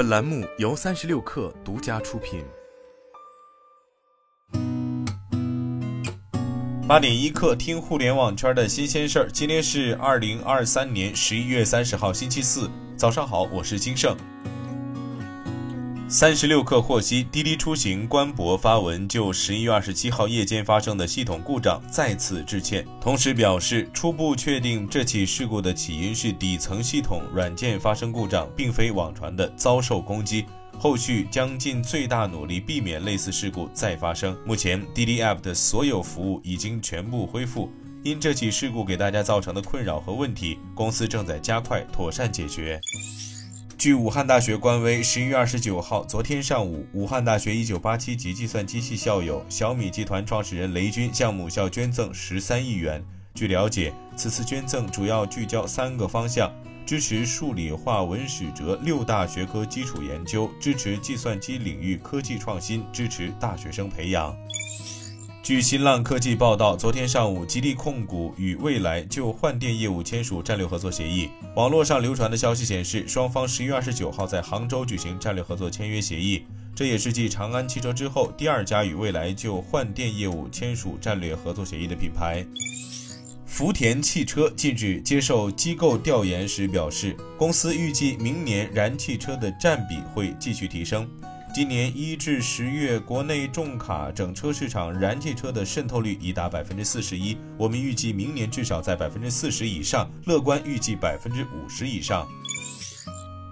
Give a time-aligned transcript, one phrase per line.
[0.00, 2.42] 本栏目由三十六氪独家出品。
[6.88, 9.28] 八点一刻，听互联网圈的新鲜事儿。
[9.30, 14.16] 今天是二零二三年十一月三十号，星期四，早上好，我是金盛。
[16.12, 30.44] 三十六氪获悉，滴滴出行官博发文就十一月二十七号夜间发生的系统故障再次致歉，同时表示初步确定这起事故的起因是底层系统软件发生故障，并非网传的遭受攻击。
[30.80, 34.36] 后续将尽最大努力避免类似事故再发生。
[34.44, 37.70] 目前滴滴 App 的所有服务已经全部恢复，
[38.02, 42.80] 因这起事故给大家造成的困扰和问题，公司正在加快妥善解决。
[43.80, 53.02] 据武汉大学官微，十一月二十九号，昨天上午，武汉大学一九八七级计算机系校友、小米集团创始人雷军向母校捐赠十三亿元。
[53.32, 56.52] 据了解，此次捐赠主要聚焦三个方向：
[56.84, 64.36] 支持数理化文史哲六大学科基础研究，支持计算机领域科技创新，支持大学生培养。
[65.50, 71.28] 据新浪科技报道，昨天上午，吉利控股与蔚来就换电业务签署战略合作协议。
[71.56, 76.44] 网络上流传的消息显示，双方十一月二十九号在杭州举行战略合作签约协议。
[76.72, 82.46] 这也是继长安汽车之后第二家与蔚来就换电业务签署战略合作协议的品牌。
[83.44, 91.10] 福田汽车近日接受机构调研时表示，公司预计明年燃汽车的占比会继续提升。
[91.52, 97.36] 今年一至十月，国内重卡整车市场燃气车的渗透率已达百分之四十一。
[97.58, 102.28] 我们预计明年至少在百分之四十以上，乐观预计百分之五十以上。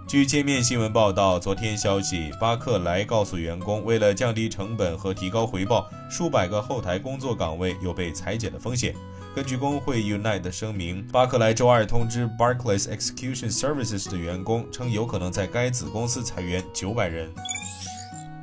[0.06, 8.94] 据界面新闻报道，昨天消息，巴克莱告诉员工，为了降低成本和提高回报，数百个后台工作岗位有被裁减的风险。
[9.34, 17.28] 根据工会 Unite 的声明，巴克莱周二通知 Barclays Execution Services 的员工，称有可能在该子公司裁员九百人。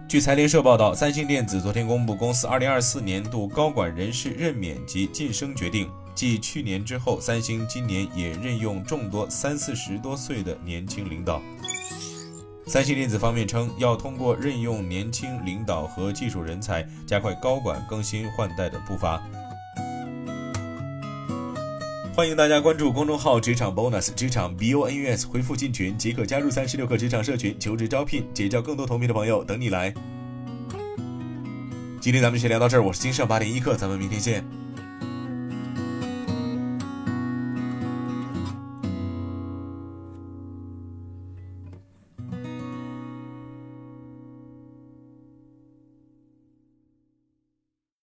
[0.08, 5.90] 据财联社报道，三星电子昨天公布公司2024年度高管人事任免及晋升决定。
[6.14, 11.42] 继去年之后，三星今年也任用众多三四十多岁的年轻领导。
[12.68, 19.22] 三星电子方面称，要通过任用年轻领导和技术人才，加快高管更新换代的步伐。
[22.16, 29.94] 欢迎大家关注公众号“职场 bonus 职场 b o n u s”，回复进群即可加入三十六课职场社群，求职招聘，结交更多同频的朋友，等你来。
[32.00, 34.46] 今天咱们先聊到这儿，我是金盛八点一刻，咱们明天见。